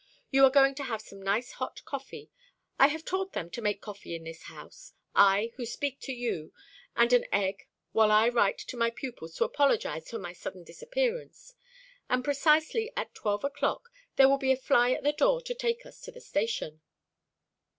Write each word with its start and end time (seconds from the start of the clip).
"You 0.31 0.43
are 0.45 0.49
going 0.49 0.73
to 0.73 0.83
have 0.85 0.99
some 1.03 1.21
nice 1.21 1.51
hot 1.51 1.85
coffee 1.85 2.31
I 2.79 2.87
have 2.87 3.05
taught 3.05 3.33
them 3.33 3.51
to 3.51 3.61
make 3.61 3.81
coffee 3.83 4.15
in 4.15 4.23
this 4.23 4.41
house, 4.45 4.93
I 5.13 5.51
who 5.57 5.65
speak 5.67 5.99
to 5.99 6.11
you 6.11 6.53
and 6.95 7.13
an 7.13 7.25
egg, 7.31 7.67
while 7.91 8.09
I 8.09 8.27
write 8.29 8.57
to 8.57 8.77
my 8.77 8.89
pupils 8.89 9.35
to 9.35 9.43
apologise 9.43 10.09
for 10.09 10.17
my 10.17 10.33
sudden 10.33 10.63
disappearance; 10.63 11.53
and 12.09 12.23
precisely 12.23 12.91
at 12.97 13.13
twelve 13.13 13.43
o'clock 13.43 13.91
there 14.15 14.27
will 14.27 14.39
be 14.39 14.51
a 14.51 14.57
fly 14.57 14.89
at 14.93 15.03
the 15.03 15.13
door 15.13 15.39
to 15.41 15.53
take 15.53 15.85
us 15.85 16.01
to 16.01 16.11
the 16.11 16.19
station." 16.19 16.81